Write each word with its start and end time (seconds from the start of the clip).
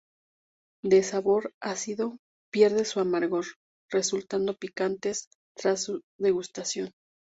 De 0.83 1.03
sabor 1.03 1.53
ácido, 1.61 2.17
pierde 2.51 2.85
su 2.85 2.99
amargor, 3.01 3.45
resultando 3.91 4.57
picantes 4.57 5.27
tras 5.55 5.83
su 5.83 6.01
degustación. 6.17 6.91